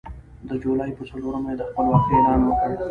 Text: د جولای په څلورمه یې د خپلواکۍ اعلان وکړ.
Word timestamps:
د 0.47 0.49
جولای 0.63 0.91
په 0.97 1.03
څلورمه 1.09 1.47
یې 1.51 1.57
د 1.59 1.63
خپلواکۍ 1.69 2.13
اعلان 2.17 2.41
وکړ. 2.45 2.69